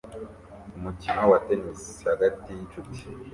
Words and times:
Umukino 0.77 1.21
wa 1.31 1.39
Tennis 1.45 1.81
hagati 2.09 2.47
yinshuti 2.57 3.01